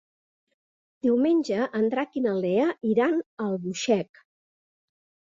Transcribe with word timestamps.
Diumenge 1.07 1.67
en 1.79 1.85
Drac 1.93 2.17
i 2.21 2.23
na 2.25 2.33
Lea 2.45 2.65
iran 2.93 3.19
a 3.19 3.45
Albuixec. 3.49 4.23